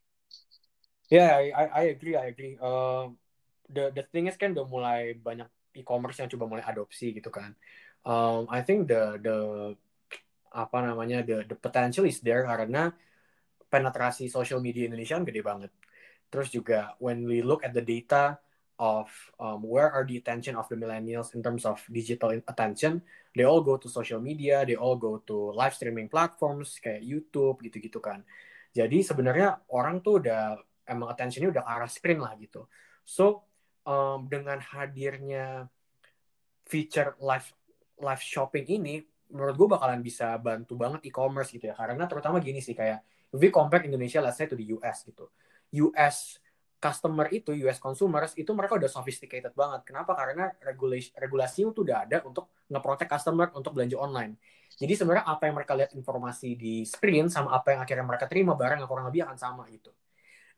Yeah, 1.11 1.37
I 1.37 1.65
I 1.69 1.83
agree, 1.93 2.17
I 2.17 2.33
agree. 2.33 2.57
Uh, 2.57 3.13
the 3.69 3.93
the 3.93 4.03
thing 4.09 4.25
is 4.25 4.39
kan 4.39 4.57
udah 4.57 4.65
mulai 4.65 5.13
banyak 5.13 5.45
e-commerce 5.77 6.17
yang 6.17 6.29
coba 6.31 6.49
mulai 6.49 6.65
adopsi 6.65 7.13
gitu 7.13 7.29
kan. 7.29 7.53
Um, 8.03 8.49
I 8.49 8.65
think 8.65 8.89
the 8.89 9.21
the 9.21 9.37
apa 10.53 10.77
namanya 10.85 11.25
the 11.25 11.45
the 11.49 11.57
potential 11.57 12.05
is 12.05 12.21
there 12.21 12.45
karena 12.45 12.93
penetrasi 13.73 14.29
social 14.29 14.61
media 14.61 14.85
Indonesia 14.85 15.17
kan 15.17 15.25
gede 15.25 15.41
banget. 15.41 15.71
Terus 16.29 16.53
juga 16.53 16.93
when 17.01 17.25
we 17.25 17.41
look 17.41 17.65
at 17.65 17.73
the 17.73 17.81
data 17.81 18.37
of 18.77 19.09
um, 19.41 19.65
where 19.65 19.89
are 19.89 20.05
the 20.05 20.17
attention 20.17 20.53
of 20.57 20.69
the 20.69 20.77
millennials 20.77 21.33
in 21.33 21.41
terms 21.41 21.65
of 21.65 21.81
digital 21.89 22.33
attention, 22.33 23.01
they 23.33 23.45
all 23.45 23.61
go 23.61 23.77
to 23.77 23.89
social 23.89 24.21
media, 24.21 24.65
they 24.65 24.77
all 24.77 24.97
go 24.97 25.21
to 25.25 25.53
live 25.53 25.73
streaming 25.73 26.09
platforms 26.09 26.77
kayak 26.77 27.01
YouTube 27.01 27.61
gitu-gitu 27.65 27.97
kan. 28.01 28.21
Jadi 28.73 29.05
sebenarnya 29.05 29.69
orang 29.73 30.01
tuh 30.01 30.21
udah 30.21 30.57
emang 30.89 31.09
attentionnya 31.13 31.53
udah 31.53 31.63
arah 31.65 31.89
screen 31.89 32.21
lah 32.21 32.33
gitu. 32.41 32.65
So 33.05 33.45
um, 33.85 34.25
dengan 34.25 34.57
hadirnya 34.57 35.69
feature 36.65 37.13
live 37.21 37.53
live 38.01 38.23
shopping 38.25 38.65
ini, 38.67 39.05
menurut 39.29 39.53
gue 39.53 39.67
bakalan 39.69 40.01
bisa 40.01 40.33
bantu 40.41 40.73
banget 40.73 41.05
e-commerce 41.05 41.53
gitu 41.53 41.69
ya. 41.69 41.77
Karena 41.77 42.09
terutama 42.09 42.41
gini 42.41 42.57
sih 42.57 42.73
kayak 42.73 43.12
we 43.33 43.49
compare 43.49 43.81
Indonesia 43.85 44.21
let's 44.21 44.37
say 44.37 44.45
to 44.45 44.57
the 44.57 44.77
US 44.77 45.03
gitu. 45.05 45.29
US 45.89 46.37
customer 46.83 47.31
itu 47.31 47.55
US 47.63 47.79
consumers 47.79 48.35
itu 48.35 48.51
mereka 48.51 48.75
udah 48.75 48.91
sophisticated 48.91 49.55
banget. 49.55 49.87
Kenapa? 49.87 50.13
Karena 50.13 50.51
regulasi 50.59 51.15
regulasi 51.15 51.63
itu 51.63 51.81
udah 51.81 52.03
ada 52.03 52.19
untuk 52.27 52.51
ngeprotek 52.67 53.07
customer 53.07 53.49
untuk 53.55 53.71
belanja 53.71 53.95
online. 53.95 54.35
Jadi 54.75 54.93
sebenarnya 54.99 55.23
apa 55.23 55.47
yang 55.47 55.55
mereka 55.55 55.73
lihat 55.79 55.95
informasi 55.95 56.59
di 56.59 56.83
screen 56.83 57.31
sama 57.31 57.55
apa 57.55 57.71
yang 57.71 57.81
akhirnya 57.85 58.05
mereka 58.05 58.25
terima 58.27 58.53
barang 58.57 58.83
yang 58.83 58.89
kurang 58.89 59.07
lebih 59.07 59.23
akan 59.23 59.37
sama 59.39 59.63
gitu. 59.71 59.95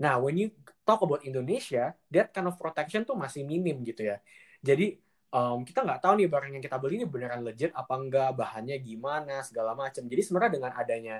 Nah 0.01 0.17
when 0.17 0.35
you 0.35 0.49
talk 0.81 0.99
about 1.05 1.21
Indonesia 1.23 1.93
that 2.09 2.33
kind 2.33 2.49
of 2.49 2.57
protection 2.57 3.05
tuh 3.05 3.13
masih 3.13 3.45
minim 3.45 3.85
gitu 3.85 4.07
ya. 4.09 4.17
Jadi 4.65 4.97
um, 5.29 5.61
kita 5.61 5.85
nggak 5.85 6.01
tahu 6.01 6.25
nih 6.25 6.27
barang 6.31 6.51
yang 6.57 6.63
kita 6.63 6.77
beli 6.81 7.03
ini 7.03 7.07
beneran 7.07 7.45
legit 7.45 7.69
apa 7.75 7.93
enggak 7.95 8.33
bahannya 8.33 8.75
gimana 8.81 9.45
segala 9.45 9.77
macam. 9.77 10.07
Jadi 10.09 10.21
sebenarnya 10.25 10.51
dengan 10.57 10.71
adanya 10.73 11.15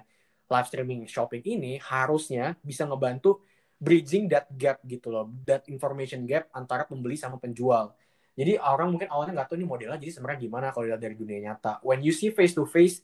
live 0.46 0.68
streaming 0.70 1.10
shopping 1.10 1.42
ini 1.42 1.82
harusnya 1.82 2.54
bisa 2.62 2.86
ngebantu 2.86 3.42
bridging 3.76 4.32
that 4.32 4.48
gap 4.56 4.80
gitu 4.88 5.12
loh, 5.12 5.28
that 5.44 5.68
information 5.68 6.24
gap 6.24 6.48
antara 6.56 6.88
pembeli 6.88 7.20
sama 7.20 7.36
penjual. 7.42 7.92
Jadi 8.36 8.60
orang 8.60 8.92
mungkin 8.92 9.08
awalnya 9.12 9.42
nggak 9.42 9.48
tahu 9.52 9.58
ini 9.60 9.68
modelnya, 9.68 10.00
jadi 10.00 10.12
sebenarnya 10.16 10.40
gimana 10.48 10.66
kalau 10.76 10.92
dilihat 10.92 11.04
dari 11.04 11.16
dunia 11.16 11.40
nyata. 11.52 11.80
When 11.84 12.04
you 12.04 12.12
see 12.12 12.36
face 12.36 12.52
to 12.56 12.68
face 12.68 13.00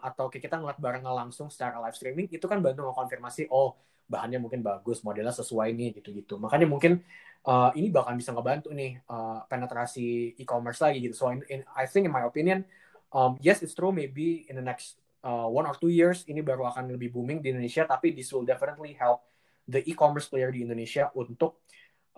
atau 0.00 0.30
kayak 0.30 0.48
kita 0.48 0.56
ngeliat 0.56 0.78
barangnya 0.80 1.12
langsung 1.12 1.52
secara 1.52 1.82
live 1.82 1.96
streaming, 1.96 2.32
itu 2.32 2.44
kan 2.46 2.62
bantu 2.64 2.88
ngekonfirmasi, 2.88 3.50
oh 3.52 3.76
bahannya 4.08 4.40
mungkin 4.40 4.60
bagus, 4.60 5.00
modelnya 5.04 5.32
sesuai 5.32 5.72
nih 5.72 6.00
gitu-gitu. 6.00 6.36
Makanya 6.36 6.68
mungkin 6.68 7.00
uh, 7.48 7.72
ini 7.74 7.88
bakal 7.88 8.12
bisa 8.14 8.30
ngebantu 8.30 8.70
nih 8.72 9.00
uh, 9.08 9.42
penetrasi 9.48 10.36
e-commerce 10.36 10.84
lagi 10.84 11.00
gitu. 11.00 11.14
So 11.16 11.32
in, 11.32 11.40
in, 11.48 11.60
I 11.72 11.88
think 11.88 12.06
in 12.06 12.12
my 12.12 12.24
opinion, 12.24 12.64
um, 13.10 13.40
yes 13.40 13.60
it's 13.64 13.74
true 13.74 13.90
maybe 13.90 14.46
in 14.46 14.56
the 14.56 14.64
next 14.64 15.01
uh, 15.24 15.48
one 15.48 15.66
or 15.66 15.76
two 15.78 15.90
years 15.90 16.26
ini 16.28 16.42
baru 16.44 16.68
akan 16.68 16.94
lebih 16.94 17.14
booming 17.14 17.40
di 17.40 17.54
Indonesia 17.54 17.86
tapi 17.86 18.14
this 18.14 18.30
will 18.30 18.46
definitely 18.46 18.94
help 18.94 19.24
the 19.66 19.82
e-commerce 19.86 20.26
player 20.26 20.50
di 20.50 20.66
Indonesia 20.66 21.08
untuk 21.14 21.62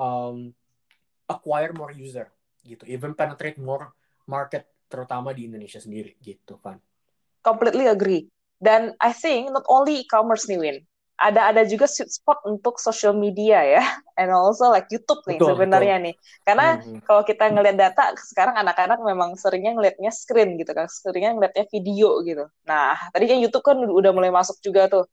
um, 0.00 0.50
acquire 1.28 1.72
more 1.76 1.92
user 1.92 2.28
gitu. 2.64 2.84
Even 2.88 3.12
penetrate 3.12 3.60
more 3.60 3.92
market 4.28 4.68
terutama 4.88 5.36
di 5.36 5.48
Indonesia 5.48 5.80
sendiri 5.80 6.16
gitu 6.20 6.56
kan 6.60 6.80
completely 7.44 7.86
agree. 7.86 8.26
Dan 8.58 8.96
I 9.04 9.12
think 9.12 9.52
not 9.52 9.68
only 9.68 10.02
e-commerce 10.02 10.48
nih 10.48 10.56
Win, 10.56 10.76
ada 11.14 11.54
ada 11.54 11.62
juga 11.62 11.86
sweet 11.86 12.10
spot 12.10 12.42
untuk 12.42 12.82
social 12.82 13.14
media 13.14 13.62
ya, 13.62 13.82
and 14.20 14.34
also 14.34 14.70
like 14.70 14.90
YouTube 14.90 15.22
nih 15.30 15.38
betul, 15.38 15.54
sebenarnya 15.54 15.96
betul. 15.98 16.06
nih. 16.10 16.14
Karena 16.42 16.66
mm-hmm. 16.78 16.98
kalau 17.06 17.22
kita 17.22 17.44
ngelihat 17.50 17.76
data 17.78 18.02
sekarang 18.18 18.54
anak-anak 18.58 18.98
memang 19.00 19.38
seringnya 19.38 19.78
ngelihatnya 19.78 20.10
screen 20.10 20.58
gitu 20.58 20.74
kan, 20.74 20.90
seringnya 20.90 21.38
ngelihatnya 21.38 21.64
video 21.70 22.18
gitu. 22.26 22.44
Nah 22.66 22.98
tadi 23.14 23.24
kan 23.30 23.38
YouTube 23.38 23.64
kan 23.64 23.78
udah 23.78 24.10
mulai 24.10 24.34
masuk 24.34 24.58
juga 24.60 24.90
tuh, 24.90 25.04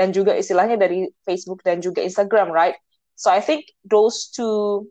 dan 0.00 0.16
juga 0.16 0.32
istilahnya 0.32 0.80
dari 0.80 1.12
Facebook 1.28 1.60
dan 1.60 1.84
juga 1.84 2.00
Instagram, 2.00 2.48
right? 2.50 2.76
So 3.20 3.28
I 3.28 3.44
think 3.44 3.68
those 3.84 4.32
two 4.32 4.88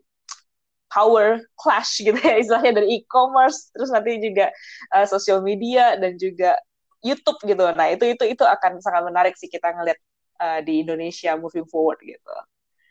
power 0.90 1.42
clash 1.58 1.98
gitu 2.06 2.18
ya 2.18 2.38
istilahnya 2.38 2.82
dari 2.82 3.02
e-commerce 3.02 3.70
terus 3.74 3.90
nanti 3.94 4.18
juga 4.18 4.50
uh, 4.94 5.06
social 5.06 5.42
media 5.42 5.98
dan 5.98 6.14
juga 6.14 6.54
YouTube 7.00 7.40
gitu. 7.48 7.64
Nah 7.74 7.90
itu 7.90 8.04
itu 8.06 8.24
itu 8.28 8.44
akan 8.44 8.78
sangat 8.84 9.02
menarik 9.08 9.34
sih 9.34 9.48
kita 9.48 9.72
ngeliat 9.72 9.96
uh, 10.40 10.60
di 10.64 10.80
Indonesia 10.80 11.36
moving 11.36 11.68
forward 11.68 12.00
gitu. 12.00 12.36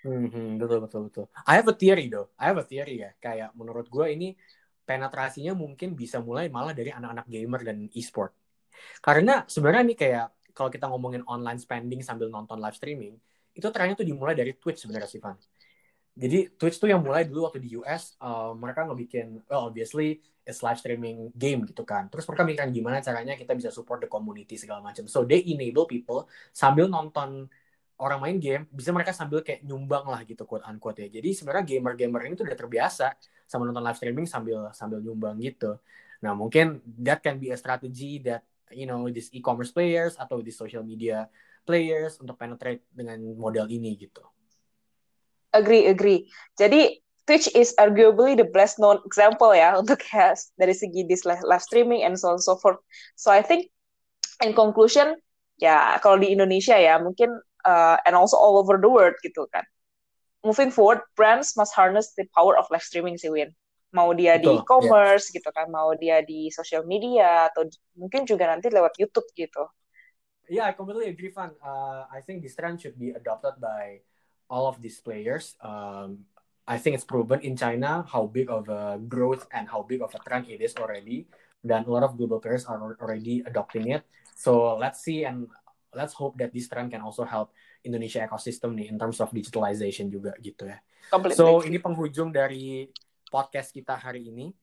Hmm, 0.06 0.56
betul 0.56 0.80
betul 0.80 1.02
betul. 1.12 1.26
I 1.44 1.60
have 1.60 1.68
a 1.68 1.76
theory 1.76 2.08
though. 2.08 2.32
I 2.40 2.54
have 2.54 2.60
a 2.62 2.64
theory 2.64 3.04
ya. 3.04 3.12
Kayak 3.20 3.52
menurut 3.58 3.90
gue 3.92 4.06
ini 4.08 4.38
penetrasinya 4.88 5.52
mungkin 5.58 5.98
bisa 5.98 6.24
mulai 6.24 6.48
malah 6.48 6.72
dari 6.72 6.94
anak-anak 6.94 7.28
gamer 7.28 7.62
dan 7.68 7.78
e-sport. 7.92 8.32
Karena 9.04 9.44
sebenarnya 9.44 9.84
nih 9.92 9.98
kayak 10.00 10.28
kalau 10.56 10.72
kita 10.72 10.88
ngomongin 10.88 11.24
online 11.28 11.60
spending 11.60 12.00
sambil 12.00 12.32
nonton 12.32 12.58
live 12.64 12.74
streaming, 12.80 13.20
itu 13.52 13.68
trennya 13.76 14.00
tuh 14.00 14.08
dimulai 14.08 14.34
dari 14.34 14.56
Twitch 14.56 14.88
sebenarnya 14.88 15.10
sih 15.12 15.20
Van. 15.20 15.36
Jadi 16.20 16.52
Twitch 16.60 16.84
tuh 16.84 16.92
yang 16.92 17.00
mulai 17.00 17.24
dulu 17.24 17.48
waktu 17.48 17.64
di 17.64 17.80
US 17.80 18.20
uh, 18.20 18.52
mereka 18.52 18.84
ngebikin 18.84 19.40
well 19.48 19.72
obviously 19.72 20.20
it's 20.44 20.60
live 20.60 20.76
streaming 20.76 21.32
game 21.32 21.64
gitu 21.64 21.88
kan. 21.88 22.12
Terus 22.12 22.28
mereka 22.28 22.44
mikirkan 22.44 22.70
gimana 22.76 23.00
caranya 23.00 23.40
kita 23.40 23.56
bisa 23.56 23.72
support 23.72 24.04
the 24.04 24.12
community 24.12 24.60
segala 24.60 24.84
macam. 24.84 25.08
So 25.08 25.24
they 25.24 25.40
enable 25.48 25.88
people 25.88 26.28
sambil 26.52 26.92
nonton 26.92 27.48
orang 28.00 28.20
main 28.20 28.38
game 28.40 28.64
bisa 28.68 28.92
mereka 28.92 29.16
sambil 29.16 29.44
kayak 29.44 29.64
nyumbang 29.64 30.08
lah 30.12 30.20
gitu 30.28 30.44
quote 30.44 30.68
unquote 30.68 31.00
ya. 31.00 31.08
Jadi 31.08 31.32
sebenarnya 31.32 31.64
gamer-gamer 31.64 32.22
ini 32.28 32.34
tuh 32.36 32.44
udah 32.44 32.58
terbiasa 32.60 33.16
sama 33.48 33.64
nonton 33.64 33.84
live 33.84 33.96
streaming 33.96 34.28
sambil 34.28 34.68
sambil 34.76 35.00
nyumbang 35.00 35.40
gitu. 35.40 35.80
Nah, 36.20 36.36
mungkin 36.36 36.84
that 37.00 37.24
can 37.24 37.40
be 37.40 37.56
a 37.56 37.58
strategy 37.60 38.20
that 38.28 38.44
you 38.76 38.84
know 38.84 39.08
these 39.08 39.32
e-commerce 39.32 39.72
players 39.72 40.20
atau 40.20 40.44
di 40.44 40.52
social 40.52 40.84
media 40.84 41.32
players 41.64 42.20
untuk 42.20 42.36
penetrate 42.36 42.84
dengan 42.92 43.20
model 43.40 43.72
ini 43.72 43.96
gitu. 43.96 44.24
Agree, 45.54 45.90
agree. 45.90 46.30
Jadi 46.60 47.02
Twitch 47.30 47.50
is 47.54 47.78
arguably 47.78 48.34
the 48.34 48.50
best 48.50 48.82
known 48.82 48.98
example 49.06 49.54
ya 49.54 49.74
untuk 49.82 50.02
ya 50.10 50.34
dari 50.58 50.74
segi 50.74 51.06
this 51.06 51.30
live, 51.30 51.46
live 51.46 51.62
streaming 51.62 52.02
and 52.02 52.18
so 52.18 52.34
on 52.34 52.42
so 52.42 52.58
forth. 52.58 52.82
So 53.14 53.30
I 53.30 53.46
think 53.46 53.70
in 54.42 54.58
conclusion 54.58 55.18
ya 55.62 56.02
kalau 56.02 56.18
di 56.18 56.34
Indonesia 56.34 56.74
ya 56.74 56.98
mungkin 56.98 57.30
uh, 57.70 57.98
and 58.06 58.18
also 58.18 58.34
all 58.34 58.58
over 58.58 58.82
the 58.82 58.90
world 58.90 59.14
gitu 59.22 59.46
kan. 59.54 59.62
Moving 60.42 60.72
forward, 60.72 61.04
brands 61.20 61.54
must 61.60 61.76
harness 61.76 62.16
the 62.16 62.24
power 62.32 62.56
of 62.56 62.66
live 62.72 62.82
streaming 62.82 63.20
sih 63.20 63.28
Win. 63.28 63.52
Mau 63.92 64.16
dia 64.16 64.40
Betul, 64.40 64.58
di 64.58 64.64
e-commerce 64.64 65.30
yeah. 65.30 65.36
gitu 65.42 65.50
kan, 65.52 65.68
mau 65.68 65.92
dia 66.00 66.24
di 66.24 66.48
social 66.48 66.88
media 66.88 67.52
atau 67.52 67.68
mungkin 67.98 68.24
juga 68.24 68.48
nanti 68.48 68.72
lewat 68.72 68.96
YouTube 68.96 69.28
gitu. 69.36 69.68
Yeah, 70.50 70.66
I 70.66 70.74
completely 70.74 71.14
agree, 71.14 71.30
Van. 71.30 71.54
Uh, 71.62 72.10
I 72.10 72.26
think 72.26 72.42
this 72.42 72.58
trend 72.58 72.82
should 72.82 72.98
be 72.98 73.14
adopted 73.14 73.62
by 73.62 74.02
all 74.50 74.68
of 74.68 74.82
these 74.82 75.00
players. 75.00 75.56
Um, 75.62 76.26
I 76.70 76.78
think 76.78 76.94
it's 76.94 77.06
proven 77.06 77.42
in 77.42 77.58
China 77.58 78.06
how 78.06 78.30
big 78.30 78.50
of 78.50 78.70
a 78.70 79.02
growth 79.02 79.48
and 79.54 79.70
how 79.70 79.82
big 79.82 80.02
of 80.02 80.14
a 80.14 80.20
trend 80.22 80.50
it 80.50 80.62
is 80.62 80.76
already. 80.78 81.26
Then 81.64 81.86
a 81.86 81.90
lot 81.90 82.04
of 82.04 82.18
global 82.18 82.40
players 82.40 82.66
are 82.66 82.98
already 83.02 83.42
adopting 83.46 83.90
it. 83.90 84.06
So 84.38 84.78
let's 84.78 85.02
see 85.02 85.26
and 85.26 85.48
let's 85.94 86.14
hope 86.14 86.38
that 86.38 86.54
this 86.54 86.70
trend 86.70 86.92
can 86.94 87.02
also 87.02 87.26
help 87.26 87.52
Indonesia 87.82 88.22
ecosystem 88.22 88.76
nih 88.78 88.92
in 88.92 89.00
terms 89.00 89.18
of 89.24 89.34
digitalization 89.34 90.12
juga 90.12 90.36
gitu 90.38 90.70
ya. 90.70 90.78
Completely. 91.10 91.38
So 91.40 91.66
ini 91.66 91.82
penghujung 91.82 92.30
dari 92.30 92.92
podcast 93.34 93.74
kita 93.74 93.98
hari 93.98 94.30
ini. 94.30 94.54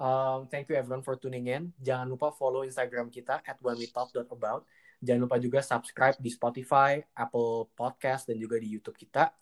Um, 0.00 0.48
thank 0.48 0.64
you 0.72 0.80
everyone 0.80 1.04
for 1.04 1.20
tuning 1.20 1.52
in. 1.52 1.76
Jangan 1.76 2.08
lupa 2.08 2.32
follow 2.32 2.64
Instagram 2.64 3.12
kita 3.12 3.44
at 3.44 3.60
whenwetalk.about. 3.60 4.64
Jangan 5.00 5.20
lupa 5.24 5.36
juga 5.40 5.64
subscribe 5.64 6.20
di 6.20 6.30
Spotify, 6.30 7.00
Apple 7.16 7.72
Podcast, 7.72 8.28
dan 8.28 8.36
juga 8.36 8.60
di 8.60 8.68
YouTube 8.68 9.00
kita. 9.00 9.32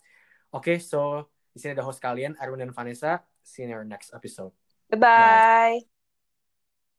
Oke, 0.55 0.75
okay, 0.75 0.77
so 0.79 1.27
di 1.51 1.59
sini 1.59 1.75
ada 1.75 1.83
host 1.83 1.99
kalian, 1.99 2.39
Erwin 2.39 2.63
dan 2.63 2.71
Vanessa. 2.71 3.21
See 3.43 3.63
you 3.63 3.69
in 3.69 3.75
our 3.75 3.85
next 3.85 4.15
episode. 4.15 4.55
Bye-bye. 4.89 5.98